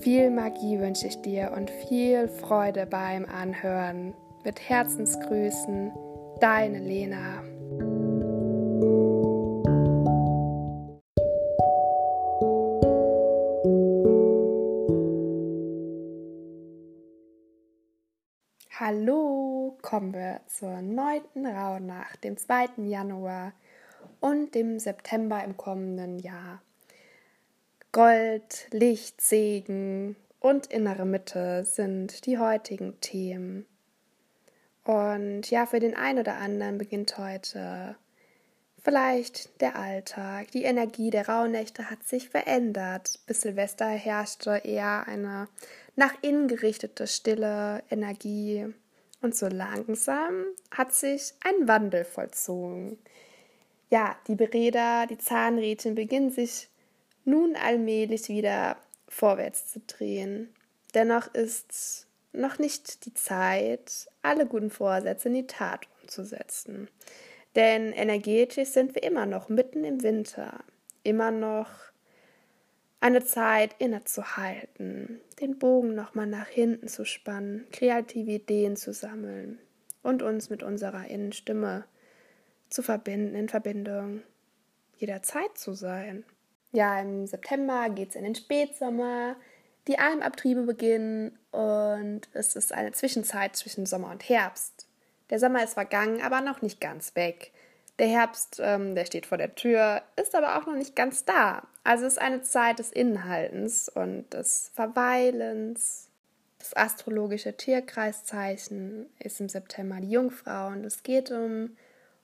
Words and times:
Viel 0.00 0.30
Magie 0.30 0.78
wünsche 0.80 1.08
ich 1.08 1.20
dir 1.20 1.52
und 1.54 1.70
viel 1.70 2.26
Freude 2.26 2.86
beim 2.86 3.26
Anhören. 3.26 4.14
Mit 4.44 4.58
Herzensgrüßen, 4.58 5.92
deine 6.40 6.78
Lena. 6.78 7.42
Hallo, 18.78 19.76
kommen 19.82 20.14
wir 20.14 20.40
zur 20.46 20.80
neunten 20.80 21.44
Rauhnacht, 21.44 22.24
dem 22.24 22.38
2. 22.38 22.68
Januar 22.86 23.52
und 24.20 24.54
dem 24.54 24.78
September 24.78 25.44
im 25.44 25.58
kommenden 25.58 26.18
Jahr. 26.20 26.62
Gold, 27.92 28.68
Licht, 28.70 29.20
Segen 29.20 30.14
und 30.38 30.68
innere 30.68 31.04
Mitte 31.04 31.64
sind 31.64 32.24
die 32.24 32.38
heutigen 32.38 33.00
Themen. 33.00 33.66
Und 34.84 35.50
ja, 35.50 35.66
für 35.66 35.80
den 35.80 35.96
einen 35.96 36.20
oder 36.20 36.36
anderen 36.36 36.78
beginnt 36.78 37.18
heute 37.18 37.96
vielleicht 38.80 39.60
der 39.60 39.74
Alltag. 39.74 40.52
Die 40.52 40.62
Energie 40.62 41.10
der 41.10 41.28
Rauhnächte 41.28 41.90
hat 41.90 42.04
sich 42.04 42.28
verändert. 42.28 43.18
Bis 43.26 43.40
Silvester 43.40 43.88
herrschte 43.88 44.62
eher 44.62 45.08
eine 45.08 45.48
nach 45.96 46.14
innen 46.22 46.46
gerichtete 46.46 47.08
stille 47.08 47.82
Energie. 47.90 48.72
Und 49.20 49.34
so 49.34 49.48
langsam 49.48 50.44
hat 50.70 50.94
sich 50.94 51.34
ein 51.44 51.66
Wandel 51.66 52.04
vollzogen. 52.04 52.98
Ja, 53.90 54.16
die 54.28 54.36
Beräder, 54.36 55.08
die 55.08 55.18
Zahnrädchen 55.18 55.96
beginnen 55.96 56.30
sich 56.30 56.69
nun 57.24 57.56
allmählich 57.56 58.28
wieder 58.28 58.76
vorwärts 59.08 59.68
zu 59.70 59.80
drehen. 59.80 60.54
Dennoch 60.94 61.32
ist 61.34 62.06
noch 62.32 62.58
nicht 62.58 63.04
die 63.06 63.14
Zeit, 63.14 64.08
alle 64.22 64.46
guten 64.46 64.70
Vorsätze 64.70 65.28
in 65.28 65.34
die 65.34 65.46
Tat 65.46 65.86
umzusetzen. 66.02 66.88
Denn 67.56 67.92
energetisch 67.92 68.68
sind 68.68 68.94
wir 68.94 69.02
immer 69.02 69.26
noch 69.26 69.48
mitten 69.48 69.84
im 69.84 70.02
Winter, 70.02 70.62
immer 71.02 71.30
noch 71.30 71.68
eine 73.00 73.24
Zeit 73.24 73.74
innezuhalten, 73.78 75.20
den 75.40 75.58
Bogen 75.58 75.94
nochmal 75.94 76.26
nach 76.26 76.48
hinten 76.48 76.86
zu 76.86 77.04
spannen, 77.04 77.66
kreative 77.72 78.32
Ideen 78.32 78.76
zu 78.76 78.92
sammeln 78.92 79.58
und 80.02 80.22
uns 80.22 80.50
mit 80.50 80.62
unserer 80.62 81.08
Innenstimme 81.08 81.84
zu 82.68 82.82
verbinden, 82.82 83.34
in 83.34 83.48
Verbindung 83.48 84.22
jederzeit 84.96 85.56
zu 85.56 85.72
sein. 85.72 86.24
Ja, 86.72 87.00
im 87.00 87.26
September 87.26 87.90
geht 87.90 88.10
es 88.10 88.14
in 88.14 88.24
den 88.24 88.34
Spätsommer, 88.34 89.36
die 89.88 89.98
Almabtriebe 89.98 90.62
beginnen 90.62 91.36
und 91.50 92.22
es 92.32 92.54
ist 92.54 92.72
eine 92.72 92.92
Zwischenzeit 92.92 93.56
zwischen 93.56 93.86
Sommer 93.86 94.10
und 94.10 94.28
Herbst. 94.28 94.86
Der 95.30 95.40
Sommer 95.40 95.64
ist 95.64 95.74
vergangen, 95.74 96.22
aber 96.22 96.40
noch 96.40 96.62
nicht 96.62 96.80
ganz 96.80 97.16
weg. 97.16 97.52
Der 97.98 98.08
Herbst, 98.08 98.60
ähm, 98.62 98.94
der 98.94 99.04
steht 99.04 99.26
vor 99.26 99.36
der 99.36 99.54
Tür, 99.54 100.02
ist 100.16 100.34
aber 100.34 100.58
auch 100.58 100.66
noch 100.66 100.76
nicht 100.76 100.94
ganz 100.94 101.24
da. 101.24 101.66
Also 101.82 102.06
es 102.06 102.14
ist 102.14 102.18
eine 102.18 102.42
Zeit 102.42 102.78
des 102.78 102.92
Inhaltens 102.92 103.88
und 103.88 104.32
des 104.32 104.70
Verweilens. 104.74 106.08
Das 106.58 106.76
astrologische 106.76 107.56
Tierkreiszeichen 107.56 109.06
ist 109.18 109.40
im 109.40 109.48
September 109.48 109.98
die 110.00 110.10
Jungfrau 110.10 110.68
und 110.68 110.84
es 110.84 111.02
geht 111.02 111.30
um 111.30 111.76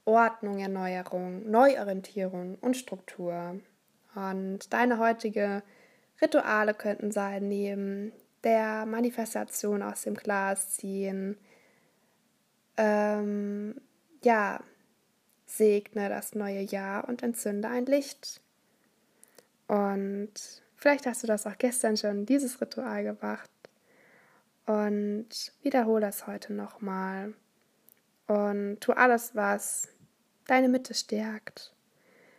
Ordnung, 0.05 0.61
Erneuerung, 0.61 1.51
Neuorientierung 1.51 2.59
und 2.61 2.77
Struktur. 2.77 3.61
Und 4.17 4.73
deine 4.73 4.99
heutige 4.99 5.63
Rituale 6.23 6.73
könnten 6.73 7.13
sein, 7.13 7.49
neben 7.49 8.13
der 8.45 8.87
Manifestation 8.87 9.83
aus 9.83 10.03
dem 10.03 10.15
Glas 10.15 10.71
ziehen, 10.71 11.37
ähm, 12.79 13.79
ja, 14.25 14.61
segne 15.45 16.09
das 16.09 16.35
neue 16.35 16.63
Jahr 16.63 17.07
und 17.09 17.23
entzünde 17.23 17.69
ein 17.69 17.85
Licht. 17.85 18.41
Und 19.69 20.33
vielleicht 20.77 21.07
hast 21.07 21.23
du 21.23 21.27
das 21.27 21.47
auch 21.47 21.59
gestern 21.59 21.99
schon, 21.99 22.25
dieses 22.25 22.59
Ritual 22.61 23.05
gemacht. 23.05 23.51
Und 24.65 25.29
wiederhole 25.63 26.01
das 26.01 26.27
heute 26.27 26.55
nochmal. 26.55 27.35
Und 28.29 28.81
tu 28.81 28.93
alles, 28.93 29.35
was 29.35 29.89
deine 30.47 30.71
Mitte 30.71 30.95
stärkt. 30.95 31.75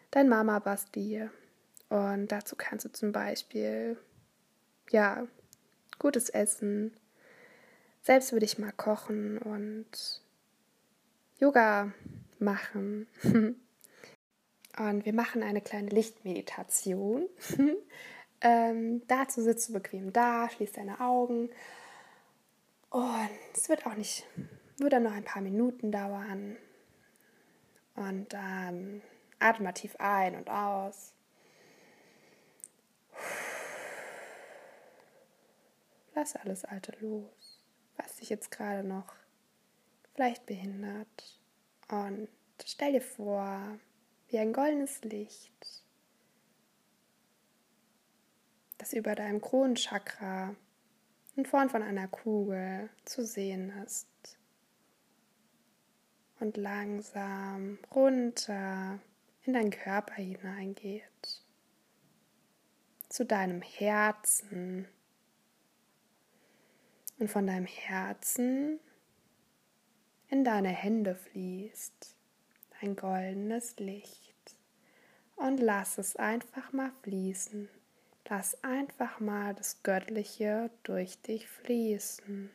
Dein 0.09 0.27
Mama 0.27 0.57
Basti 0.57 1.29
und 1.89 2.31
dazu 2.31 2.55
kannst 2.55 2.85
du 2.85 2.91
zum 2.91 3.11
Beispiel, 3.11 3.97
ja, 4.89 5.27
gutes 5.99 6.29
Essen, 6.29 6.93
selbst 8.01 8.31
würde 8.31 8.45
ich 8.45 8.57
mal 8.57 8.71
kochen 8.71 9.37
und 9.37 10.21
Yoga 11.39 11.91
machen. 12.39 13.07
und 13.23 15.05
wir 15.05 15.13
machen 15.13 15.43
eine 15.43 15.61
kleine 15.61 15.89
Lichtmeditation. 15.89 17.27
ähm, 18.41 19.01
dazu 19.07 19.41
sitzt 19.41 19.69
du 19.69 19.73
bequem 19.73 20.13
da, 20.13 20.49
schließt 20.49 20.77
deine 20.77 20.99
Augen. 20.99 21.49
Und 22.89 23.29
es 23.53 23.69
wird 23.69 23.85
auch 23.85 23.95
nicht, 23.95 24.25
wird 24.77 24.93
dann 24.93 25.03
noch 25.03 25.13
ein 25.13 25.25
paar 25.25 25.41
Minuten 25.41 25.91
dauern. 25.91 26.57
Und 27.95 28.31
dann 28.31 29.01
atme 29.39 29.73
tief 29.73 29.95
ein 29.99 30.35
und 30.35 30.49
aus. 30.49 31.13
Lass 36.17 36.35
alles 36.35 36.65
Alte 36.65 36.93
los, 36.99 37.63
was 37.95 38.15
dich 38.15 38.29
jetzt 38.31 38.49
gerade 38.49 38.83
noch 38.83 39.13
vielleicht 40.15 40.47
behindert. 40.47 41.39
Und 41.89 42.27
stell 42.65 42.93
dir 42.93 43.01
vor, 43.01 43.77
wie 44.27 44.39
ein 44.39 44.51
goldenes 44.51 45.03
Licht, 45.03 45.83
das 48.79 48.93
über 48.93 49.13
deinem 49.13 49.41
Kronenchakra 49.41 50.55
in 51.35 51.45
Form 51.45 51.69
von 51.69 51.83
einer 51.83 52.07
Kugel 52.07 52.89
zu 53.05 53.23
sehen 53.23 53.69
ist. 53.85 54.07
Und 56.39 56.57
langsam 56.57 57.77
runter 57.93 58.99
in 59.43 59.53
deinen 59.53 59.69
Körper 59.69 60.15
hineingeht. 60.15 61.43
Zu 63.07 63.23
deinem 63.23 63.61
Herzen 63.61 64.87
und 67.19 67.29
von 67.29 67.47
deinem 67.47 67.65
Herzen 67.65 68.79
in 70.29 70.43
deine 70.43 70.69
Hände 70.69 71.15
fließt 71.15 72.15
ein 72.81 72.95
goldenes 72.95 73.77
Licht. 73.77 74.35
Und 75.35 75.59
lass 75.59 75.97
es 75.97 76.15
einfach 76.15 76.73
mal 76.73 76.91
fließen. 77.03 77.69
Lass 78.29 78.63
einfach 78.63 79.19
mal 79.19 79.53
das 79.53 79.83
Göttliche 79.83 80.69
durch 80.83 81.21
dich 81.21 81.47
fließen. 81.47 82.49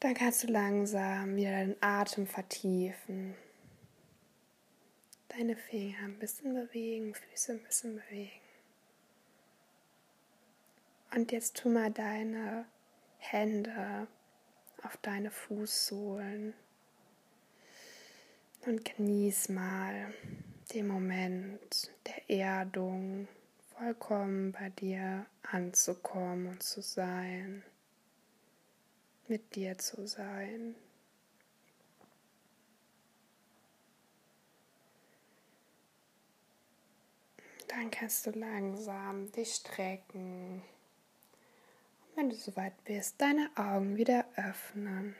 Dann 0.00 0.14
kannst 0.14 0.42
du 0.42 0.46
langsam 0.46 1.36
wieder 1.36 1.50
deinen 1.50 1.76
Atem 1.82 2.26
vertiefen. 2.26 3.34
Deine 5.28 5.56
Finger 5.56 5.98
ein 6.04 6.18
bisschen 6.18 6.54
bewegen, 6.54 7.14
Füße 7.14 7.52
ein 7.52 7.62
bisschen 7.62 7.96
bewegen. 7.96 8.40
Und 11.14 11.32
jetzt 11.32 11.56
tu 11.58 11.68
mal 11.68 11.90
deine 11.90 12.64
Hände 13.18 14.06
auf 14.82 14.96
deine 14.98 15.30
Fußsohlen 15.30 16.54
und 18.64 18.84
genieß 18.84 19.50
mal 19.50 20.14
den 20.72 20.86
Moment 20.86 21.90
der 22.06 22.30
Erdung, 22.30 23.28
vollkommen 23.76 24.52
bei 24.52 24.70
dir 24.70 25.26
anzukommen 25.42 26.46
und 26.46 26.62
zu 26.62 26.80
sein, 26.80 27.64
mit 29.30 29.54
dir 29.54 29.78
zu 29.78 30.06
sein. 30.06 30.74
Dann 37.68 37.90
kannst 37.92 38.26
du 38.26 38.32
langsam 38.32 39.30
dich 39.30 39.54
strecken. 39.54 40.56
Und 42.02 42.16
wenn 42.16 42.30
du 42.30 42.36
soweit 42.36 42.82
bist, 42.84 43.20
deine 43.20 43.48
Augen 43.54 43.96
wieder 43.96 44.26
öffnen. 44.34 45.14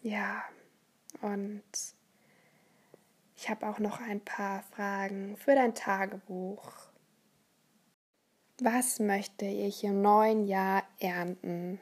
Ja, 0.00 0.42
und 1.20 1.62
ich 3.36 3.50
habe 3.50 3.68
auch 3.68 3.78
noch 3.78 4.00
ein 4.00 4.20
paar 4.24 4.62
Fragen 4.62 5.36
für 5.36 5.54
dein 5.54 5.74
Tagebuch. 5.74 6.91
Was 8.58 9.00
möchte 9.00 9.46
ich 9.46 9.82
im 9.82 10.02
neuen 10.02 10.46
Jahr 10.46 10.82
ernten? 11.00 11.80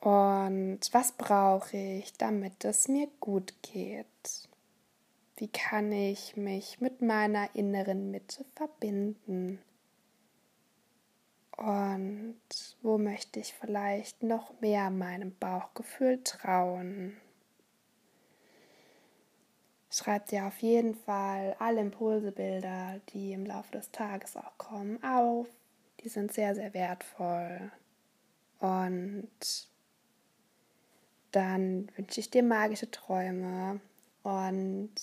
Und 0.00 0.80
was 0.92 1.12
brauche 1.12 1.76
ich, 1.76 2.12
damit 2.14 2.64
es 2.64 2.88
mir 2.88 3.08
gut 3.20 3.54
geht? 3.62 4.06
Wie 5.36 5.48
kann 5.48 5.90
ich 5.90 6.36
mich 6.36 6.80
mit 6.80 7.02
meiner 7.02 7.54
inneren 7.54 8.10
Mitte 8.10 8.44
verbinden? 8.54 9.58
Und 11.56 12.40
wo 12.82 12.98
möchte 12.98 13.40
ich 13.40 13.54
vielleicht 13.54 14.22
noch 14.22 14.60
mehr 14.60 14.90
meinem 14.90 15.34
Bauchgefühl 15.38 16.22
trauen? 16.22 17.16
Schreib 19.96 20.26
dir 20.26 20.46
auf 20.46 20.58
jeden 20.58 20.96
Fall 20.96 21.54
alle 21.60 21.80
Impulsebilder, 21.80 23.00
die 23.10 23.32
im 23.32 23.46
Laufe 23.46 23.70
des 23.70 23.92
Tages 23.92 24.36
auch 24.36 24.58
kommen, 24.58 25.00
auf. 25.04 25.46
Die 26.00 26.08
sind 26.08 26.32
sehr, 26.32 26.56
sehr 26.56 26.74
wertvoll. 26.74 27.70
Und 28.58 29.68
dann 31.30 31.88
wünsche 31.94 32.18
ich 32.18 32.28
dir 32.28 32.42
magische 32.42 32.90
Träume 32.90 33.80
und 34.24 34.94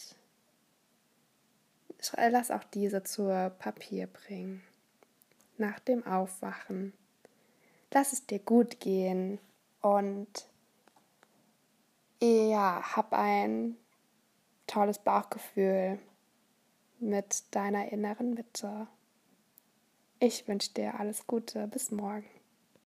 lass 2.18 2.52
auch 2.52 2.66
diese 2.66 3.02
zu 3.02 3.28
Papier 3.60 4.08
bringen. 4.08 4.62
Nach 5.58 5.80
dem 5.80 6.06
Aufwachen. 6.06 6.92
Lass 7.94 8.12
es 8.12 8.26
dir 8.26 8.40
gut 8.40 8.82
gehen 8.82 9.40
und 9.80 10.50
ja, 12.22 12.84
hab 12.98 13.14
ein 13.14 13.78
tolles 14.72 15.00
Bauchgefühl 15.00 16.00
mit 17.00 17.44
deiner 17.54 17.92
inneren 17.92 18.34
Mitte. 18.34 18.88
Ich 20.20 20.48
wünsche 20.48 20.74
dir 20.74 21.00
alles 21.00 21.28
Gute. 21.28 21.68
Bis 21.68 21.92
morgen. 21.92 22.26